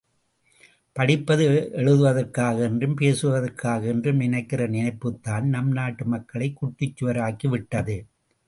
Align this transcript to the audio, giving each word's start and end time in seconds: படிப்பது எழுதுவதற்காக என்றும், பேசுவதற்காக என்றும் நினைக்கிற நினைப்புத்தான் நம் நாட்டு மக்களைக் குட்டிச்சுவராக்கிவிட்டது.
படிப்பது 0.93 1.69
எழுதுவதற்காக 1.73 2.59
என்றும், 2.59 2.95
பேசுவதற்காக 2.95 3.85
என்றும் 3.85 4.17
நினைக்கிற 4.17 4.67
நினைப்புத்தான் 4.67 5.41
நம் 5.41 5.71
நாட்டு 5.71 6.05
மக்களைக் 6.05 6.57
குட்டிச்சுவராக்கிவிட்டது. 6.65 8.05